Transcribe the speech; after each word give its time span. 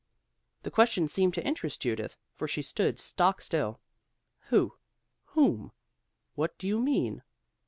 The 0.63 0.71
question 0.71 1.07
seemed 1.07 1.35
to 1.35 1.45
interest 1.45 1.79
Judith, 1.83 2.17
for 2.33 2.47
she 2.47 2.63
stood 2.63 2.99
stock 2.99 3.39
still. 3.39 3.79
"Who? 4.47 4.73
whom? 5.25 5.73
what 6.33 6.57
do 6.57 6.67
you 6.67 6.79
mean?" 6.79 7.21